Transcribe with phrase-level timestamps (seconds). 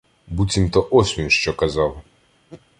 [0.27, 2.01] Буцімто ось він що сказав: